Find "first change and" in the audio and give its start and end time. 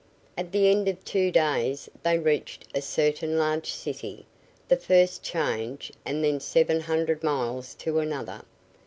4.75-6.23